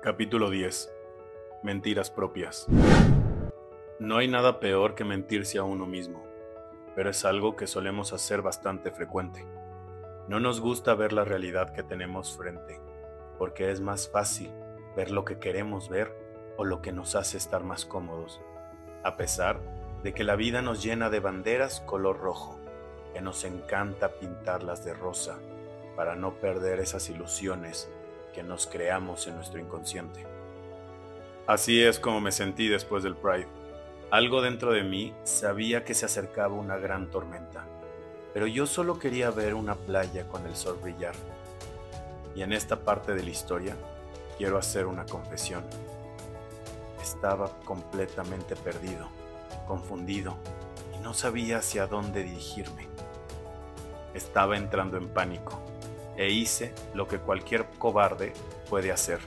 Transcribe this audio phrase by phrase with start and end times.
[0.00, 0.94] Capítulo 10.
[1.64, 2.68] Mentiras propias.
[3.98, 6.24] No hay nada peor que mentirse a uno mismo,
[6.94, 9.44] pero es algo que solemos hacer bastante frecuente.
[10.28, 12.80] No nos gusta ver la realidad que tenemos frente,
[13.38, 14.52] porque es más fácil
[14.94, 16.14] ver lo que queremos ver
[16.56, 18.40] o lo que nos hace estar más cómodos,
[19.02, 19.58] a pesar
[20.04, 22.56] de que la vida nos llena de banderas color rojo,
[23.12, 25.40] que nos encanta pintarlas de rosa
[25.96, 27.90] para no perder esas ilusiones
[28.32, 30.24] que nos creamos en nuestro inconsciente.
[31.46, 33.48] Así es como me sentí después del Pride.
[34.10, 37.66] Algo dentro de mí sabía que se acercaba una gran tormenta,
[38.34, 41.14] pero yo solo quería ver una playa con el sol brillar.
[42.34, 43.76] Y en esta parte de la historia
[44.36, 45.64] quiero hacer una confesión.
[47.02, 49.08] Estaba completamente perdido,
[49.66, 50.36] confundido,
[50.94, 52.86] y no sabía hacia dónde dirigirme.
[54.14, 55.62] Estaba entrando en pánico
[56.18, 58.32] e hice lo que cualquier cobarde
[58.68, 59.20] puede hacer.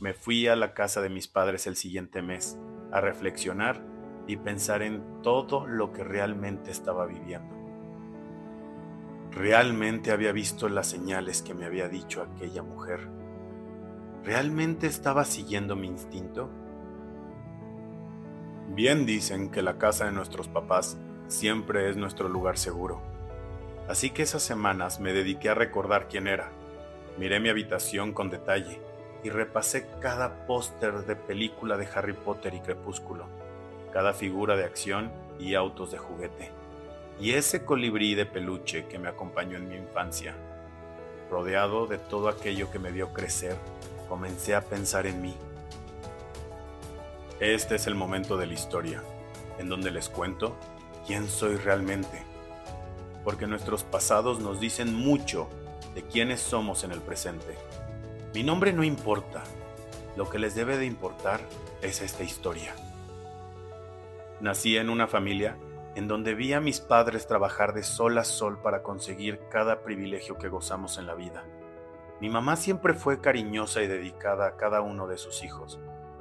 [0.00, 2.58] Me fui a la casa de mis padres el siguiente mes
[2.92, 3.80] a reflexionar
[4.26, 7.56] y pensar en todo lo que realmente estaba viviendo.
[9.30, 13.08] ¿Realmente había visto las señales que me había dicho aquella mujer?
[14.24, 16.50] ¿Realmente estaba siguiendo mi instinto?
[18.70, 23.17] Bien dicen que la casa de nuestros papás siempre es nuestro lugar seguro
[23.88, 26.50] Así que esas semanas me dediqué a recordar quién era.
[27.16, 28.82] Miré mi habitación con detalle
[29.24, 33.24] y repasé cada póster de película de Harry Potter y Crepúsculo,
[33.90, 36.50] cada figura de acción y autos de juguete,
[37.18, 40.34] y ese colibrí de peluche que me acompañó en mi infancia.
[41.30, 43.56] Rodeado de todo aquello que me vio crecer,
[44.06, 45.34] comencé a pensar en mí.
[47.40, 49.02] Este es el momento de la historia,
[49.58, 50.56] en donde les cuento
[51.06, 52.22] quién soy realmente
[53.28, 55.50] porque nuestros pasados nos dicen mucho
[55.94, 57.58] de quiénes somos en el presente.
[58.32, 59.44] Mi nombre no importa,
[60.16, 61.42] lo que les debe de importar
[61.82, 62.74] es esta historia.
[64.40, 65.58] Nací en una familia
[65.94, 70.38] en donde vi a mis padres trabajar de sol a sol para conseguir cada privilegio
[70.38, 71.44] que gozamos en la vida.
[72.22, 75.78] Mi mamá siempre fue cariñosa y dedicada a cada uno de sus hijos,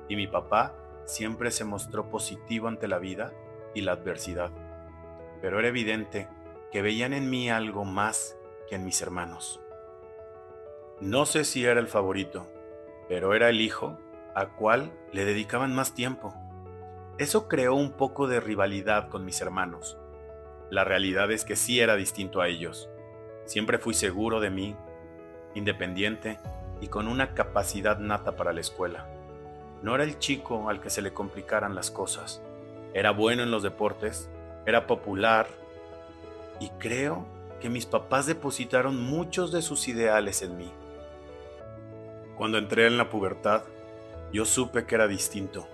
[0.10, 0.76] y mi papá
[1.06, 3.32] siempre se mostró positivo ante la vida
[3.74, 4.52] y la adversidad.
[5.42, 6.28] Pero era evidente
[6.78, 8.38] que veían en mí algo más
[8.70, 9.60] que en mis hermanos.
[11.02, 12.46] No sé si era el favorito,
[13.10, 13.98] pero era el hijo
[14.36, 16.36] a cual le dedicaban más tiempo.
[17.18, 19.98] Eso creó un poco de rivalidad con mis hermanos.
[20.70, 22.92] La realidad es que sí era distinto a ellos.
[23.46, 24.76] Siempre fui seguro de mí,
[25.56, 26.38] independiente
[26.80, 29.08] y con una capacidad nata para la escuela.
[29.82, 32.44] No era el chico al que se le complicaran las cosas.
[32.94, 34.30] Era bueno en los deportes,
[34.68, 35.48] era popular,
[36.60, 37.26] y creo
[37.60, 40.72] que mis papás depositaron muchos de sus ideales en mí.
[42.38, 43.64] Cuando entré en la pubertad,
[44.32, 45.68] yo supe que era distinto.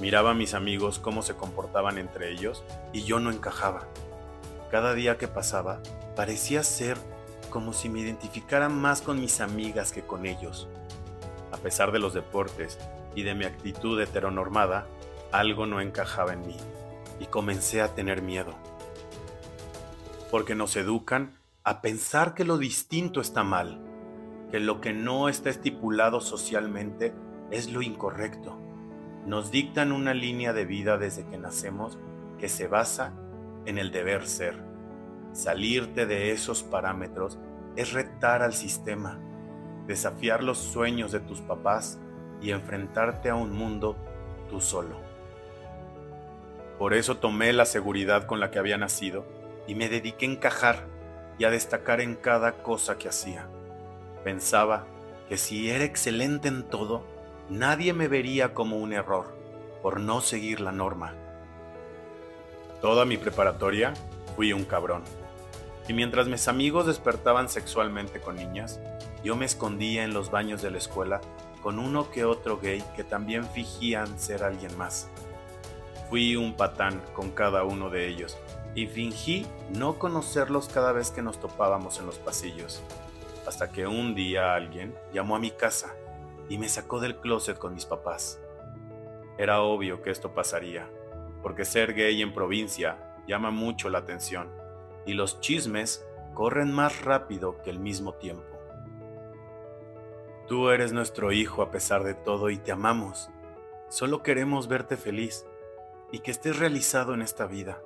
[0.00, 3.86] Miraba a mis amigos cómo se comportaban entre ellos y yo no encajaba.
[4.70, 5.80] Cada día que pasaba
[6.14, 6.98] parecía ser
[7.50, 10.68] como si me identificara más con mis amigas que con ellos.
[11.52, 12.78] A pesar de los deportes
[13.14, 14.86] y de mi actitud heteronormada,
[15.32, 16.56] algo no encajaba en mí
[17.18, 18.54] y comencé a tener miedo
[20.30, 23.80] porque nos educan a pensar que lo distinto está mal,
[24.50, 27.14] que lo que no está estipulado socialmente
[27.50, 28.58] es lo incorrecto.
[29.26, 31.98] Nos dictan una línea de vida desde que nacemos
[32.38, 33.12] que se basa
[33.66, 34.62] en el deber ser.
[35.32, 37.38] Salirte de esos parámetros
[37.76, 39.18] es retar al sistema,
[39.86, 41.98] desafiar los sueños de tus papás
[42.40, 43.96] y enfrentarte a un mundo
[44.48, 45.00] tú solo.
[46.78, 49.37] Por eso tomé la seguridad con la que había nacido
[49.68, 50.86] y me dediqué a encajar
[51.38, 53.46] y a destacar en cada cosa que hacía.
[54.24, 54.86] Pensaba
[55.28, 57.04] que si era excelente en todo,
[57.48, 59.36] nadie me vería como un error
[59.82, 61.14] por no seguir la norma.
[62.80, 63.92] Toda mi preparatoria
[64.34, 65.04] fui un cabrón.
[65.86, 68.80] Y mientras mis amigos despertaban sexualmente con niñas,
[69.22, 71.20] yo me escondía en los baños de la escuela
[71.62, 75.10] con uno que otro gay que también fingían ser alguien más.
[76.08, 78.38] Fui un patán con cada uno de ellos
[78.74, 82.82] y fingí no conocerlos cada vez que nos topábamos en los pasillos,
[83.46, 85.94] hasta que un día alguien llamó a mi casa
[86.48, 88.40] y me sacó del closet con mis papás.
[89.36, 90.88] Era obvio que esto pasaría,
[91.42, 94.48] porque ser gay en provincia llama mucho la atención
[95.06, 96.04] y los chismes
[96.34, 98.44] corren más rápido que el mismo tiempo.
[100.46, 103.28] Tú eres nuestro hijo a pesar de todo y te amamos.
[103.88, 105.44] Solo queremos verte feliz
[106.10, 107.82] y que estés realizado en esta vida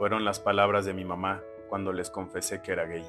[0.00, 3.04] fueron las palabras de mi mamá cuando les confesé que era gay.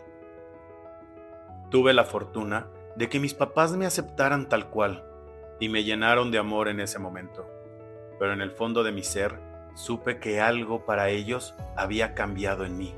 [1.70, 2.68] Tuve la fortuna
[2.98, 5.06] de que mis papás me aceptaran tal cual,
[5.58, 7.50] y me llenaron de amor en ese momento.
[8.20, 9.40] Pero en el fondo de mi ser
[9.74, 12.94] supe que algo para ellos había cambiado en mí.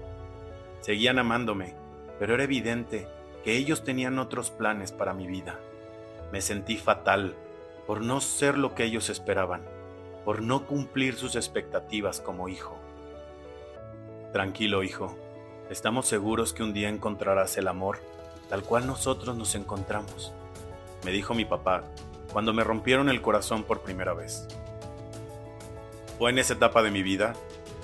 [0.79, 1.75] Seguían amándome,
[2.17, 3.07] pero era evidente
[3.43, 5.59] que ellos tenían otros planes para mi vida.
[6.31, 7.35] Me sentí fatal
[7.85, 9.61] por no ser lo que ellos esperaban,
[10.25, 12.82] por no cumplir sus expectativas como hijo.
[14.33, 15.15] Tranquilo, hijo,
[15.69, 17.99] estamos seguros que un día encontrarás el amor
[18.49, 20.33] tal cual nosotros nos encontramos,
[21.05, 21.83] me dijo mi papá
[22.31, 24.47] cuando me rompieron el corazón por primera vez.
[26.17, 27.35] Fue en esa etapa de mi vida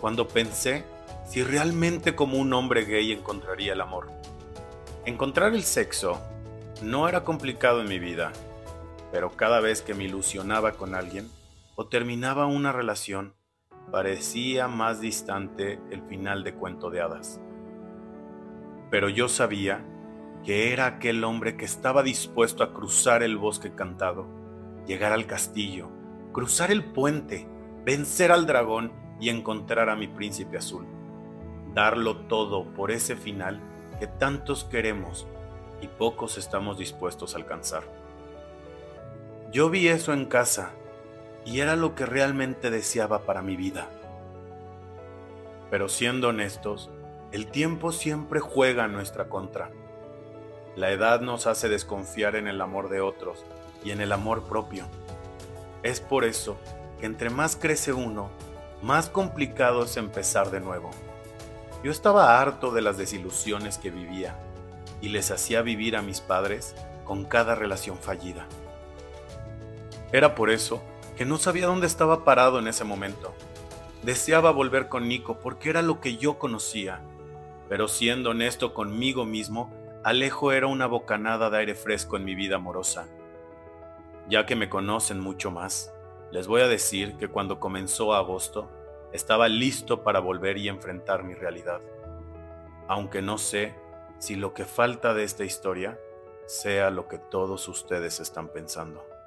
[0.01, 0.85] cuando pensé
[1.27, 4.09] si realmente como un hombre gay encontraría el amor.
[5.05, 6.19] Encontrar el sexo
[6.81, 8.31] no era complicado en mi vida,
[9.11, 11.29] pero cada vez que me ilusionaba con alguien
[11.75, 13.35] o terminaba una relación,
[13.91, 17.41] parecía más distante el final de cuento de hadas.
[18.89, 19.85] Pero yo sabía
[20.43, 24.27] que era aquel hombre que estaba dispuesto a cruzar el bosque cantado,
[24.85, 25.89] llegar al castillo,
[26.31, 27.47] cruzar el puente,
[27.85, 30.85] vencer al dragón y encontrar a mi príncipe azul.
[31.73, 33.59] Darlo todo por ese final
[33.99, 35.27] que tantos queremos
[35.81, 37.83] y pocos estamos dispuestos a alcanzar.
[39.51, 40.71] Yo vi eso en casa
[41.45, 43.89] y era lo que realmente deseaba para mi vida.
[45.69, 46.89] Pero siendo honestos,
[47.31, 49.71] el tiempo siempre juega en nuestra contra.
[50.75, 53.45] La edad nos hace desconfiar en el amor de otros
[53.83, 54.85] y en el amor propio.
[55.83, 56.57] Es por eso
[56.99, 58.29] que entre más crece uno,
[58.81, 60.91] más complicado es empezar de nuevo.
[61.83, 64.35] Yo estaba harto de las desilusiones que vivía
[65.01, 66.75] y les hacía vivir a mis padres
[67.05, 68.45] con cada relación fallida.
[70.11, 70.81] Era por eso
[71.19, 73.33] que no sabía dónde estaba parado en ese momento.
[74.03, 77.01] Deseaba volver con Nico porque era lo que yo conocía,
[77.67, 79.69] pero siendo honesto conmigo mismo,
[80.01, 83.05] Alejo era una bocanada de aire fresco en mi vida amorosa.
[84.29, 85.93] Ya que me conocen mucho más,
[86.31, 88.71] les voy a decir que cuando comenzó agosto,
[89.11, 91.81] estaba listo para volver y enfrentar mi realidad.
[92.87, 93.75] Aunque no sé
[94.19, 95.99] si lo que falta de esta historia
[96.45, 99.18] sea lo que todos ustedes están pensando.